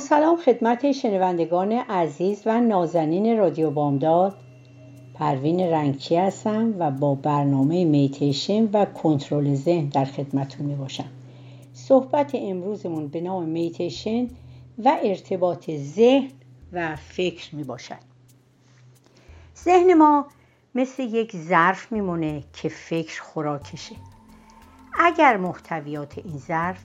[0.00, 4.36] سلام خدمت شنوندگان عزیز و نازنین رادیو بامداد.
[5.14, 11.08] پروین رنگچی هستم و با برنامه میتیشن و کنترل ذهن در خدمتون می باشم
[11.74, 14.28] صحبت امروزمون به نام میتیشن
[14.84, 16.30] و ارتباط ذهن
[16.72, 17.98] و فکر می باشد
[19.64, 20.26] ذهن ما
[20.74, 23.96] مثل یک ظرف میمونه که فکر خوراکشه.
[24.98, 26.84] اگر محتویات این ظرف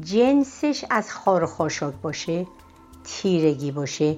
[0.00, 1.46] جنسش از خار
[2.02, 2.46] باشه
[3.04, 4.16] تیرگی باشه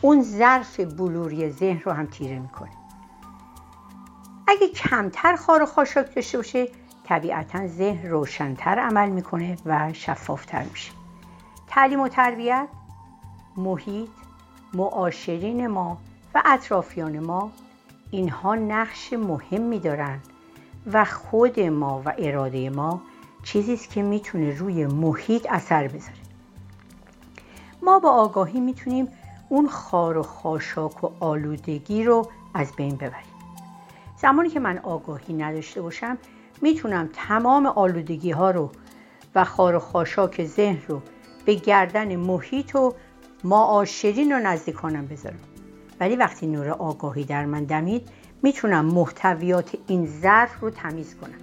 [0.00, 2.70] اون ظرف بلوری ذهن رو هم تیره می‌کنه.
[4.48, 6.68] اگه کمتر خار و خاشاک داشته باشه
[7.04, 10.92] طبیعتا ذهن روشنتر عمل می‌کنه و شفافتر میشه.
[11.68, 12.68] تعلیم و تربیت
[13.56, 14.08] محیط
[14.74, 15.98] معاشرین ما
[16.34, 17.52] و اطرافیان ما
[18.10, 20.20] اینها نقش مهمی دارن
[20.92, 23.02] و خود ما و اراده ما
[23.42, 26.23] چیزی است که می‌تونه روی محیط اثر بذاره.
[27.84, 29.08] ما با آگاهی می‌تونیم
[29.48, 33.34] اون خار و خاشاک و آلودگی رو از بین ببریم.
[34.16, 36.18] زمانی که من آگاهی نداشته باشم
[36.62, 38.70] می‌تونم تمام آلودگی ها رو
[39.34, 41.02] و خار و خاشاک ذهن رو
[41.44, 42.94] به گردن محیط و
[43.44, 45.40] معاشرین و نزدیکانم بذارم.
[46.00, 48.08] ولی وقتی نور آگاهی در من دمید
[48.42, 51.40] می‌تونم محتویات این ظرف رو تمیز کنم.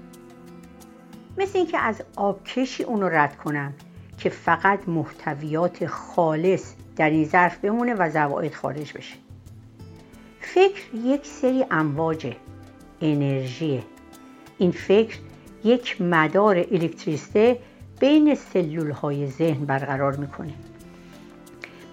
[1.37, 3.73] مثل اینکه از آبکشی اون رو رد کنم.
[4.21, 9.15] که فقط محتویات خالص در این ظرف بمونه و زواید خارج بشه.
[10.39, 12.33] فکر یک سری امواج
[13.01, 13.83] انرژیه
[14.57, 15.17] این فکر
[15.63, 17.59] یک مدار الکتریسته
[17.99, 20.53] بین سلول های ذهن برقرار می‌کنه.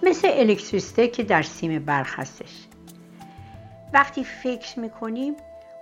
[0.03, 2.65] مثل الکتریسته که در سیم برق هستش.
[3.93, 5.33] وقتی فکر می‌کنیم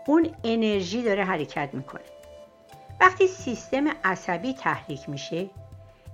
[0.08, 2.02] اون انرژی داره حرکت می‌کنه.
[3.02, 5.50] وقتی سیستم عصبی تحریک میشه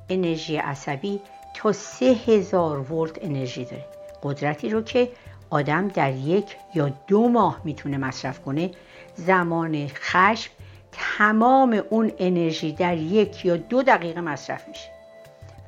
[0.09, 1.21] انرژی عصبی
[1.53, 3.85] تا سه هزار ولت انرژی داره.
[4.23, 5.11] قدرتی رو که
[5.49, 8.71] آدم در یک یا دو ماه می‌تونه مصرف کنه
[9.15, 10.51] زمان خشم
[10.91, 14.89] تمام اون انرژی در یک یا دو دقیقه مصرف میشه.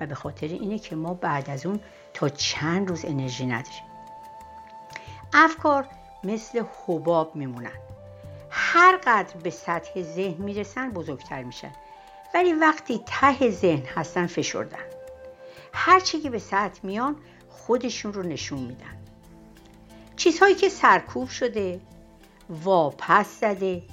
[0.02, 1.80] و به خاطر اینه که ما بعد از اون
[2.14, 3.84] تا چند روز انرژی نداریم.
[5.34, 5.88] افکار
[6.24, 7.72] مثل حباب میمونن.
[8.50, 11.72] هر قدر به سطح ذهن می‌رسن بزرگتر میشن.
[12.36, 14.86] ولی وقتی ته ذهن هستن فشردن.
[15.74, 17.16] هرچی که به سطح میان
[17.50, 18.98] خودشون رو نشون میدن.
[20.16, 21.80] چیزهایی که سرکوب شده
[22.50, 23.84] واپس زده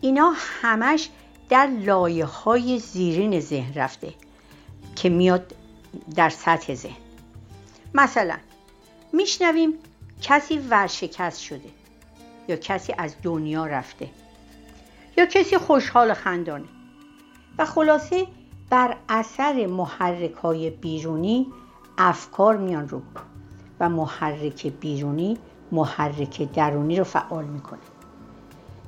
[0.00, 1.08] اینا همش
[1.48, 4.14] در لایه های زیرین ذهن رفته
[4.96, 5.54] که میاد
[6.16, 6.96] در سطح ذهن.
[7.94, 8.36] مثلا
[9.12, 9.72] میشنویم
[10.22, 11.68] کسی ورشکست شده
[12.48, 14.08] یا کسی از دنیا رفته
[15.16, 16.75] یا کسی خوشحال خندانه.
[17.58, 18.26] و خلاصه
[18.70, 21.46] بر اثر محرک های بیرونی
[21.98, 23.00] افکار میان رو
[23.80, 25.38] و محرک بیرونی
[25.72, 27.80] محرک درونی رو فعال می‌کنه.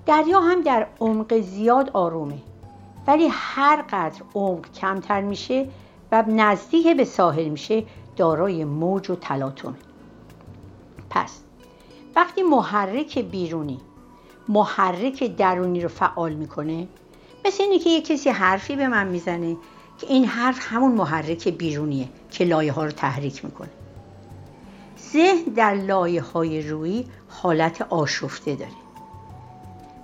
[0.07, 2.39] دریا هم در عمق زیاد آرومه
[3.07, 5.69] ولی هر قدر عمق کمتر میشه
[6.13, 7.85] و نزدیک به ساحل میشه
[8.17, 9.75] دارای موج و تلاطمه.
[11.11, 11.41] پس
[12.17, 13.81] وقتی محرک بیرونی
[14.49, 16.89] محرک درونی رو فعال می‌کنه
[17.49, 19.57] مثل اینه که یه کسی حرفی به من می‌زنه
[19.99, 23.71] که این حرف همون محرک بیرونیه که لایه ها رو تحریک می‌کنه.
[25.13, 28.71] ذهن در لایه های روی حالت آشفته داره.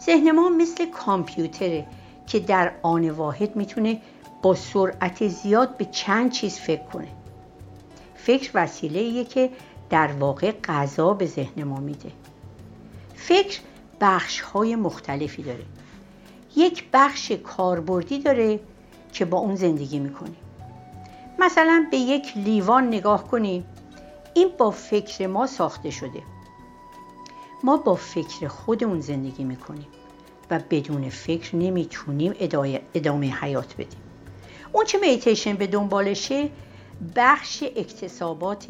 [0.06, 1.86] ذهن ما مثل کامپیوتره
[2.26, 4.00] که در آن واحد می‌تونه
[4.42, 7.08] با سرعت زیاد به چند چیز فکر کنه.
[8.16, 9.50] فکر وسیله که
[9.90, 12.10] در واقع غذا به ذهن ما میده.
[13.14, 13.60] فکر
[14.00, 15.64] بخش های مختلفی داره.
[16.56, 18.60] یک بخش کاربردی داره
[19.12, 20.36] که با اون زندگی می‌کنیم
[21.38, 23.64] مثلا به یک لیوان نگاه کنیم
[24.34, 26.22] این با فکر ما ساخته شده.
[27.62, 29.86] ما با فکر خودمون زندگی می‌کنیم
[30.50, 32.34] و بدون فکر نمی‌تونیم
[32.94, 34.00] ادامه حیات بدیم.
[34.72, 36.48] اون چه میتیشن به دنبالشه
[37.16, 38.66] بخش اکتسابات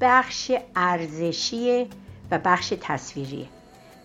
[0.00, 1.86] بخش ارزشی
[2.30, 3.46] و بخش تصویریه.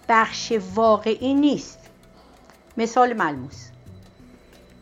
[0.09, 1.80] بخش واقعی نیست.
[2.77, 3.69] مثال ملموس.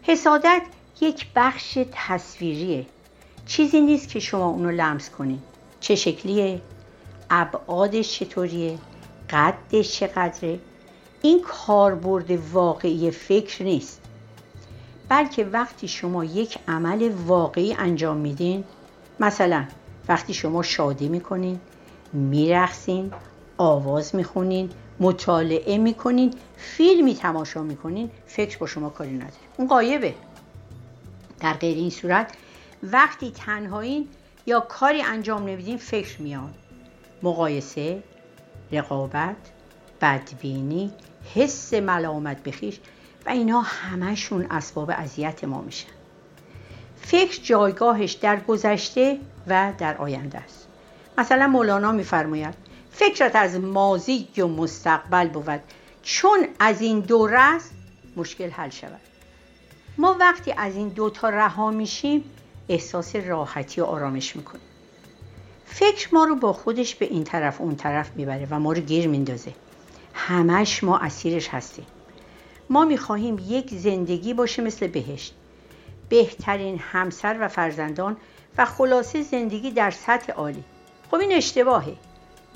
[0.01, 0.61] حسادت
[1.01, 2.85] یک بخش تصویریه.
[3.45, 5.43] چیزی نیست که شما اونو لمس کنید
[5.79, 6.61] چه شکلیه؟
[7.29, 8.77] ابعادش چطوریه؟
[9.29, 10.59] قدش چقدره؟
[11.21, 14.01] این کاربرد واقعی فکر نیست.
[15.09, 18.63] بلکه وقتی شما یک عمل واقعی انجام میدین
[19.19, 19.65] مثلا
[20.07, 21.59] وقتی شما شادی می‌کنین
[22.13, 23.11] میرخسین
[23.61, 24.69] آواز می‌خونین
[24.99, 29.33] مطالعه می‌کنین فیلمی تماشا می‌کنین فکر با شما کاری نداره.
[29.57, 30.15] اون قایبه.
[31.39, 32.31] در غیر این صورت
[32.83, 34.07] وقتی تنهایین
[34.45, 36.53] یا کاری انجام نمیدین فکر میاد
[37.23, 38.03] مقایسه
[38.71, 39.35] رقابت
[40.01, 40.91] بدبینی
[41.35, 42.79] حس ملامت بخیش
[43.25, 45.89] و اینا همشون اسباب اذیت ما میشن.
[47.01, 50.67] فکر جایگاهش در گذشته و در آینده است.
[51.17, 52.68] مثلا مولانا میفرماید
[52.99, 55.61] فکرت از ماضی و مستقبل بود.
[56.03, 57.71] چون از این دو است
[58.15, 58.99] مشکل حل شود.
[59.97, 62.23] ما وقتی از این دوتا رها میشیم
[62.69, 64.63] احساس راحتی و آرامش می‌کنیم.
[65.65, 69.07] فکر ما رو با خودش به این طرف اون طرف می‌بره و ما رو گیر
[69.07, 69.53] میندازه.
[70.13, 71.85] همش ما اسیرش هستیم.
[72.69, 75.35] ما می‌خواهیم یک زندگی باشه مثل بهشت.
[76.09, 78.17] بهترین همسر و فرزندان
[78.57, 80.63] و خلاصه زندگی در سطح عالی.
[81.11, 81.95] خب این اشتباهه.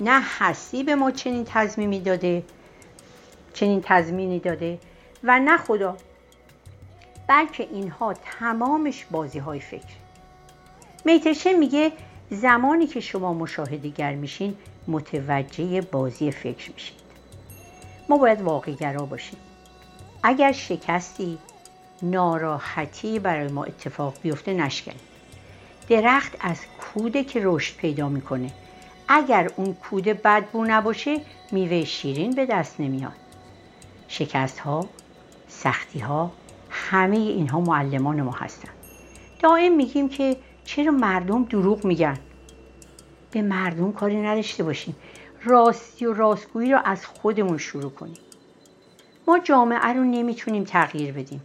[0.00, 2.42] نه هستی به ما چنین تضمینی داده
[3.54, 4.78] چنین تضمینی داده
[5.24, 5.96] و نه خدا
[7.26, 9.94] بلکه اینها تمامش بازی های فکر.
[11.04, 11.92] میتشه میگه
[12.30, 14.56] زمانی که شما مشاهده گر میشین
[14.88, 16.96] متوجه بازی فکر میشید.
[18.08, 19.38] ما باید واقعگرا باشیم.
[20.22, 21.38] اگر شکستی
[22.02, 25.00] ناراحتی برای ما اتفاق بیفته نشکنیم
[25.88, 28.50] درخت از کوده که رشد پیدا می‌کنه.
[29.08, 31.20] اگر اون کوده بدبو نباشه
[31.52, 33.16] میوه شیرین به دست نمیاد.
[34.08, 34.88] شکست ها
[35.48, 36.32] سختی ها
[36.70, 38.68] همه اینها معلمان ما هستن.
[39.40, 42.18] دائم میگیم که چرا مردم دروغ میگن؟
[43.30, 44.96] به مردم کاری نداشته باشیم.
[45.44, 48.18] راستی و راستگویی رو از خودمون شروع کنیم.
[49.28, 51.42] ما جامعه رو نمی‌تونیم تغییر بدیم.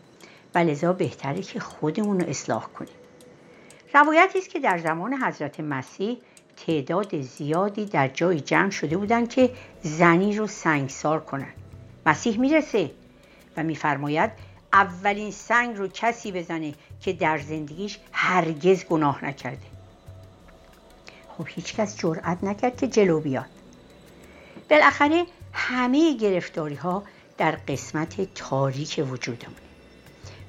[0.56, 2.94] و بهتره که خودمون رو اصلاح کنیم.
[3.94, 6.18] روایتی است که در زمان حضرت مسیح
[6.66, 9.52] تعداد زیادی در جای جمع شده بودند که
[9.84, 11.54] زنی رو سنگسار کنند.
[12.06, 12.92] مسیح می‌رسه
[13.58, 14.32] و میفرماید
[14.74, 19.68] اولین سنگ رو کسی بزنه که در زندگیش هرگز گناه نکرده.
[21.38, 23.46] خب هیچکس جرأت نکرد که جلو بیاد.
[24.70, 27.04] بالاخره همه گرفتاری ها
[27.38, 29.60] در قسمت تاریک وجودمونه.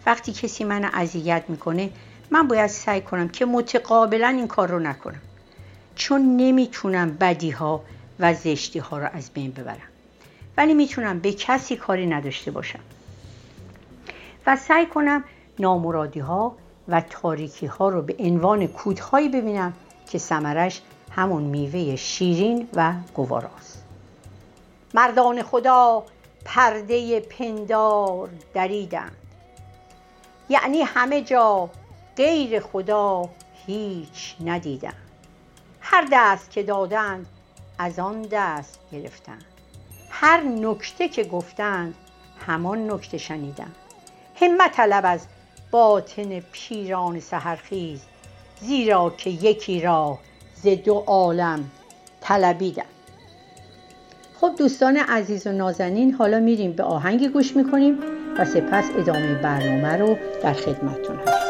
[0.06, 1.90] وقتی کسی من اذیت می‌کنه
[2.30, 5.20] من باید سعی کنم که متقابلا این کار رو نکنم.
[6.00, 7.82] چون نمی‌تونم بدی ها
[8.20, 9.88] و زشتی ها رو از بین ببرم.
[10.56, 12.80] ولی می‌تونم به کسی کاری نداشته باشم.
[14.46, 15.24] و سعی کنم
[15.58, 16.56] نامرادی ها
[16.88, 19.72] و تاریکی ها رو به عنوان کودهایی ببینم
[20.10, 20.80] که سمرش
[21.10, 23.84] همون میوه شیرین و گواراست
[24.94, 26.04] مردان خدا
[26.44, 29.16] پرده پندار دریدند.
[30.48, 31.70] یعنی همه جا
[32.16, 33.28] غیر خدا
[33.66, 35.09] هیچ ندیدند.
[35.92, 37.26] هر دست که دادند
[37.78, 39.44] از آن دست گرفتند.
[40.10, 41.94] هر نکته که گفتند
[42.46, 43.74] همان نکته شنیدند.
[44.40, 45.26] همت طلب از
[45.70, 48.00] باطن پیران سهرخیز
[48.60, 50.18] زیرا که یکی را
[50.54, 51.70] ز دو عالم
[52.20, 52.84] طلبیدم
[54.40, 57.98] خب دوستان عزیز و نازنین حالا میریم به آهنگ گوش می‌کنیم
[58.38, 61.49] و سپس ادامه برنامه رو در خدمتتون هستیم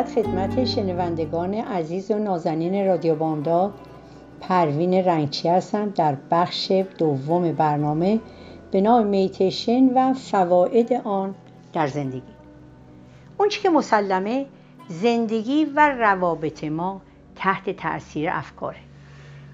[0.00, 3.74] مجدد خدمت شنوندگان عزیز و نازنین رادیو بامداد
[4.40, 8.20] پروین رنگچی هستم در بخش دوم برنامه
[8.70, 11.34] به نام میتیشن و فواید آن
[11.72, 12.22] در زندگی.
[13.38, 14.46] اون که مسلمه
[14.88, 17.00] زندگی و روابط ما
[17.36, 18.80] تحت تاثیر افکاره.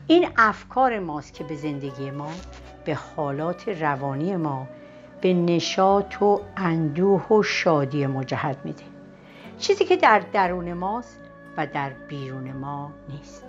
[0.07, 2.31] این افکار ماست که به زندگی ما
[2.85, 4.67] به حالات روانی ما
[5.21, 8.96] به نشاط و اندوه و شادی ما جهت میده.
[9.59, 11.21] چیزی که در درون ماست
[11.57, 13.45] و در بیرون ما نیست.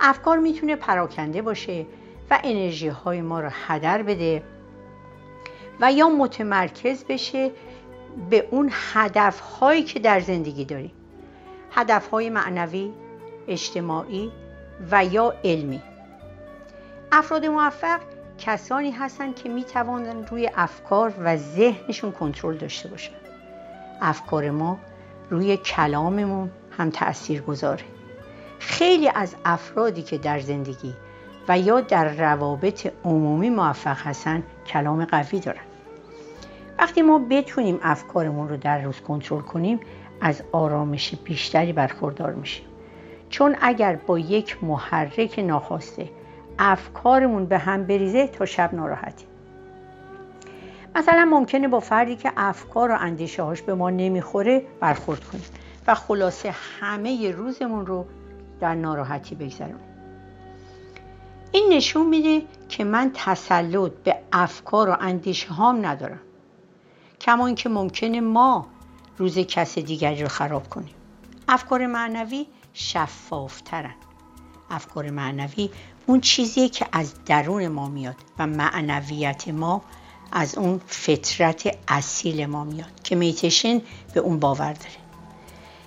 [0.00, 1.86] افکار می‌تونه پراکنده باشه
[2.30, 4.42] و انرژی های ما رو هدر بده
[5.80, 7.50] و یا متمرکز بشه
[8.30, 10.92] به اون هدف هایی که در زندگی داریم.
[11.72, 12.92] هدف های معنوی
[13.48, 14.32] اجتماعی
[14.90, 15.82] و یا علمی.
[17.12, 18.00] افراد موفق
[18.38, 23.12] کسانی هستند که می توانند روی افکار و ذهنشون کنترل داشته باشن.
[24.00, 24.78] افکار ما
[25.30, 27.84] روی کلاممون هم تأثیر گذاره.
[28.58, 30.94] خیلی از افرادی که در زندگی
[31.48, 35.60] و یا در روابط عمومی موفق هستن کلام قوی دارن.
[36.78, 39.80] وقتی ما بتونیم افکارمون رو در روز کنترل کنیم
[40.20, 42.66] از آرامش بیشتری برخوردار میشیم.
[43.30, 46.10] چون اگر با یک محرک ناخواسته
[46.58, 49.28] افکارمون به هم بریزه تا شب ناراحتیم.
[50.96, 55.44] مثلا ممکنه با فردی که افکار و اندیشه هاش به ما نمی‌خوره برخورد کنیم
[55.86, 58.06] و خلاصه همه روزمون رو
[58.60, 59.76] در ناراحتی بگذرونیم
[61.52, 66.20] این نشون میده که من تسلط به افکار و اندیشه هام ندارم
[67.20, 68.66] کما اینکه ممکنه ما
[69.18, 70.94] روز کس دیگری رو خراب کنیم.
[71.48, 73.94] افکار معنوی شفافترن.
[74.70, 75.70] افکار معنوی
[76.06, 79.82] اون چیزیه که از درون ما میاد و معنویت ما
[80.32, 83.82] از اون فطرت اصیل ما میاد که میتشن
[84.14, 84.96] به اون باور داره.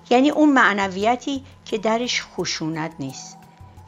[0.10, 3.38] یعنی اون معنویتی که درش خشونت نیست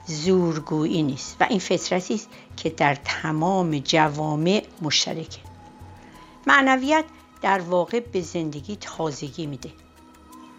[0.05, 5.39] زورگویی نیست و این فطرتی است که در تمام جوامع مشترکه.
[6.47, 7.05] معنویت
[7.41, 9.69] در واقع به زندگی تازگی میده.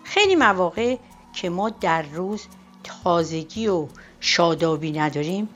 [0.04, 0.96] خیلی مواقع
[1.32, 2.46] که ما در روز
[2.84, 3.86] تازگی و
[4.20, 5.48] شادابی نداریم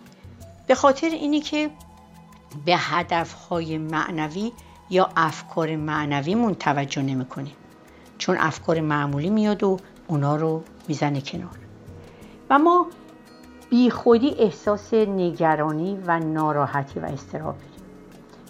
[0.67, 1.71] به خاطر اینی که
[2.65, 4.53] به هدفهای معنوی
[4.91, 7.57] یا افکار معنویمون توجه نمی‌کنیم
[8.19, 9.77] چون افکار معمولی میاد و
[10.07, 11.59] اونا رو می‌زنه کنار.
[12.51, 12.87] و ما
[13.71, 17.55] بی خودی احساس نگرانی و ناراحتی و استراب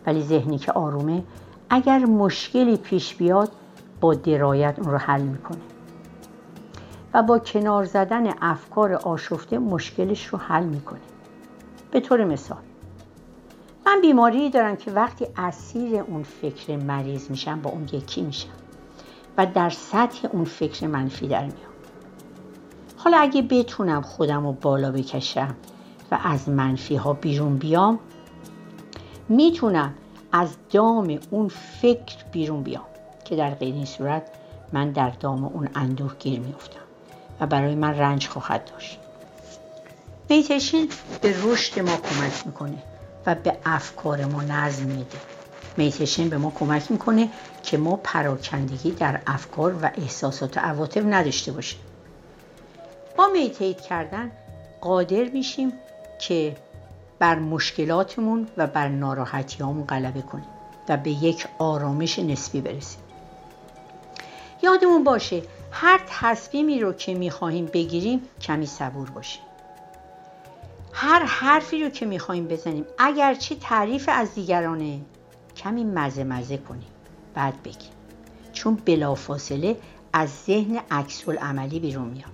[0.07, 1.25] ولی ذهنی که آرومه
[1.71, 3.53] اگر مشکلی پیش بیاد
[4.00, 5.61] با درایت اون رو حل می‌کنه.
[7.15, 11.00] و با کنار زدن افکار آشفته مشکلش رو حل می‌کنه.
[11.91, 12.59] به طور مثال
[13.87, 18.49] من بیماری دارم که وقتی اسیر اون فکر مریض میشم با اون یکی میشم
[19.37, 21.73] و در سطح اون فکر منفی در میام.
[22.97, 25.55] حالا اگه بتونم خودم رو بالا بکشم
[26.11, 27.99] و از منفی ها بیرون بیام
[29.28, 29.95] می‌تونم
[30.33, 31.49] از دام اون
[31.83, 32.87] فکر بیرون بیام
[33.25, 34.31] که در غیر این صورت
[34.73, 36.81] من در دام اون اندوه گیر میفتم
[37.40, 38.99] و برای من رنج خواهد داشت.
[40.31, 40.88] میتشین
[41.23, 42.96] به رشد ما کمک می‌کنه.
[43.26, 45.18] و به افکار ما نظم میده.
[45.76, 47.28] میتشین به ما کمک می‌کنه
[47.62, 51.80] که ما پراکندگی در افکار و احساسات و عواطف نداشته باشیم.
[53.16, 54.33] با میتیت کردن
[54.80, 55.73] قادر میشیم
[56.18, 56.56] که
[57.18, 60.49] بر مشکلاتمون و بر ناراحتیامون غلبه کنیم
[60.88, 63.00] و به یک آرامش نسبی برسیم.
[64.62, 69.42] یادمون باشه هر تصمیمی رو که می‌خواهیم بگیریم کمی صبور باشیم
[70.99, 72.85] هر حرفی رو که می‌خواهیم بزنیم.
[72.99, 75.00] اگرچه تعریف از دیگرانه.
[75.57, 76.88] کمی مزه مزه کنیم.
[77.35, 77.91] بعد بگیم.
[78.53, 79.76] چون بلافاصله
[80.12, 82.31] از ذهن عکس عملی بیرون میاد.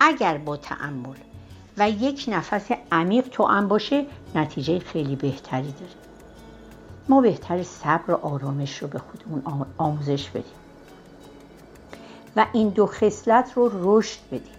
[0.00, 1.16] اگر با تعمل
[1.78, 5.92] و یک نفس عمیق توأم باشه نتیجه خیلی بهتری داره.
[7.08, 10.44] ما بهتر صبر و آرامش رو به خودمون آموزش بدیم.
[12.36, 14.57] و این دو خصلت رو رشد بدیم.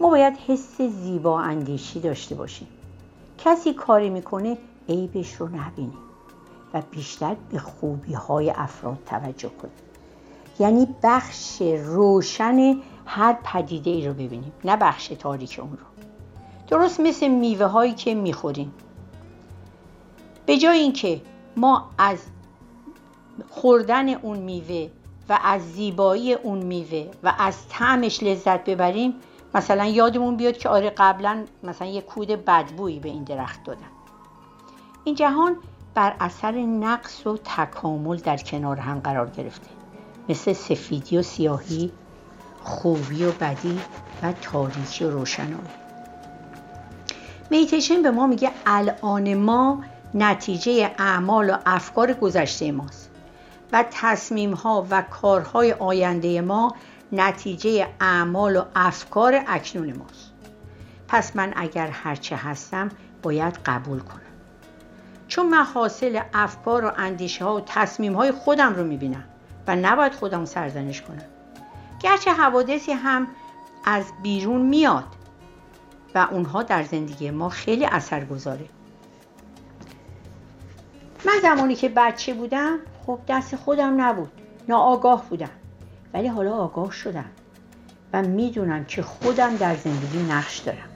[0.00, 2.68] ما باید حس زیبا اندیشی داشته باشیم.
[3.38, 5.98] کسی کاری می‌کنه عیبش رو نبینیم
[6.74, 9.72] و بیشتر به خوبی های افراد توجه کنیم
[10.58, 12.76] یعنی بخش روشن
[13.06, 16.04] هر پدیده ای رو ببینیم نه بخش تاریک اون رو.
[16.68, 18.72] درست مثل میوه هایی که می‌خوریم.
[20.46, 21.20] به جای اینکه
[21.56, 22.18] ما از
[23.50, 24.88] خوردن اون میوه
[25.28, 29.14] و از زیبایی اون میوه و از طعمش لذت ببریم
[29.58, 33.90] مثلا یادمون بیاد که آره قبلا مثلا یه کود بدبویی به این درخت دادن.
[35.04, 35.56] این جهان
[35.94, 39.68] بر اثر نقص و تکامل در کنار هم قرار گرفته.
[40.28, 41.92] مثل سفیدی و سیاهی
[42.62, 43.80] خوبی و بدی
[44.22, 45.54] و تاریکی و روشنایی
[47.50, 49.82] میتیشن به ما میگه الان ما
[50.14, 53.10] نتیجه اعمال و افکار گذشته ماست
[53.72, 56.74] و تصمیم ها و کارهای آینده ما
[57.12, 60.32] نتیجه اعمال و افکار اکنون ماست.
[61.08, 62.88] پس من اگر هرچه هستم
[63.22, 64.20] باید قبول کنم.
[65.28, 69.24] چون من حاصل افکار و اندیشه ها و تصمیم های خودم رو می‌بینم
[69.66, 71.24] و نباید خودم سرزنش کنم.
[72.00, 73.26] گرچه حوادثی هم
[73.84, 75.04] از بیرون میاد
[76.14, 78.68] و اونها در زندگی ما خیلی اثر گذاره
[81.26, 84.32] من زمانی که بچه بودم خب دست خودم نبود.
[84.68, 85.50] ناآگاه بودم.
[86.14, 87.30] ولی حالا آگاه شدم
[88.12, 90.88] و می‌دونم که خودم در زندگی نقش دارم.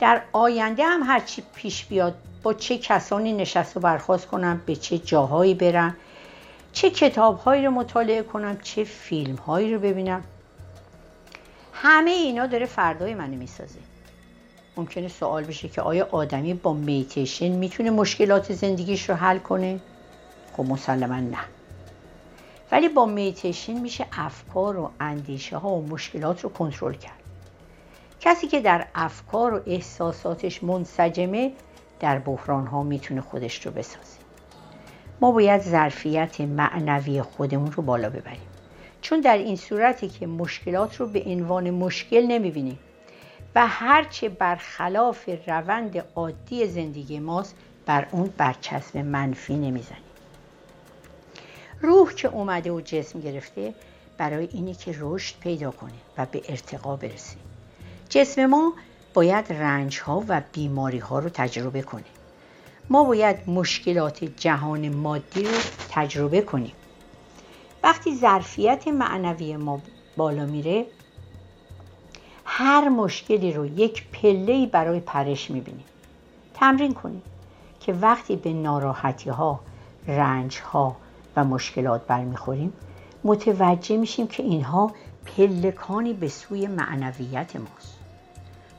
[0.00, 4.98] در آینده هم هرچی پیش بیاد با چه کسانی نشست و برخواست کنم به چه
[4.98, 5.96] جاهایی برم
[6.72, 10.24] چه کتابهایی رو مطالعه کنم چه فیلمهایی رو ببینم.
[11.72, 13.78] همه اینا داره فردای منو می‌سازه.
[14.76, 19.80] ممکنه سوال بشه که آیا آدمی با میتیشن می‌تونه مشکلات زندگیش رو حل کنه؟
[20.56, 21.38] خب مسلما نه.
[22.72, 27.20] ولی با میتیشن میشه افکار و اندیشه ها و مشکلات رو کنترل کرد.
[28.20, 31.52] کسی که در افکار و احساساتش منسجمه
[32.00, 34.18] در بحران ها می‌تونه خودش رو بسازه.
[35.20, 38.48] ما باید ظرفیت معنوی خودمون رو بالا ببریم.
[39.00, 42.78] چون در این صورتی که مشکلات رو به عنوان مشکل نمی‌بینیم
[43.54, 50.13] و هرچه برخلاف روند عادی زندگی ماست بر اون برچسب منفی نمی‌زنیم.
[51.84, 53.74] روح که اومده و جسم گرفته
[54.18, 57.36] برای اینه که رشد پیدا کنه و به ارتقا برسه.
[58.08, 58.72] جسم ما
[59.14, 62.04] باید رنج ها و بیماری ها رو تجربه کنه.
[62.90, 65.58] ما باید مشکلات جهان مادی رو
[65.90, 66.72] تجربه کنیم.
[67.82, 69.82] وقتی ظرفیت معنوی ما
[70.16, 70.86] بالا میره
[72.44, 75.84] هر مشکلی رو یک پله برای پرش می‌بینیم.
[76.54, 77.22] تمرین کنیم
[77.80, 79.60] که وقتی به ناراحتی ها
[80.06, 80.96] رنج ها
[81.36, 82.72] و مشکلات برمیخوریم
[83.24, 84.92] متوجه میشیم که اینها
[85.26, 87.98] پلکانی به سوی معنویت ماست.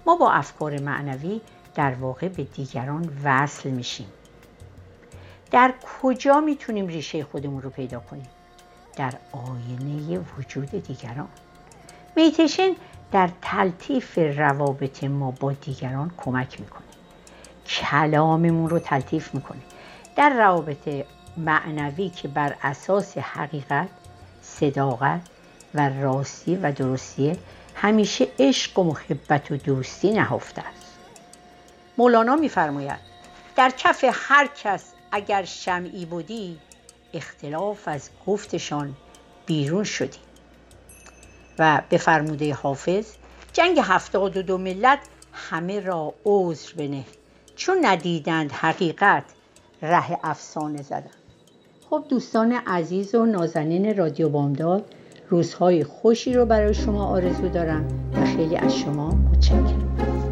[0.05, 1.41] ما با افکار معنوی
[1.75, 4.07] در واقع به دیگران وصل میشیم.
[5.51, 8.27] در کجا می‌تونیم ریشه خودمون رو پیدا کنیم؟
[8.95, 11.27] در آینه وجود دیگران.
[12.15, 12.71] میتیشن
[13.11, 16.81] در تلطیف روابط ما با دیگران کمک می‌کنه.
[17.67, 19.61] کلاممون رو تلطیف می‌کنه.
[20.15, 21.05] در روابط
[21.37, 23.89] معنوی که بر اساس حقیقت
[24.41, 25.21] صداقت
[25.73, 27.37] و راستی و درستیه
[27.75, 30.97] همیشه عشق و محبت و دوستی نهفته است.
[31.97, 32.99] مولانا میفرماید
[33.55, 36.59] در کف هر کس اگر شمعی بودی
[37.13, 38.95] اختلاف از گفتشان
[39.45, 40.19] بیرون شدی.
[41.59, 43.05] و به فرموده حافظ
[43.53, 44.99] جنگ هفتاد و دو ملت
[45.33, 47.05] همه را عذر بنه
[47.55, 49.23] چون ندیدند حقیقت
[49.81, 51.24] ره افسانه زدن.
[51.89, 54.85] خب دوستان عزیز و نازنین رادیو بامداد
[55.29, 60.24] روزهای خوشی رو برای شما آرزو دارم و خیلی از شما متشکرم.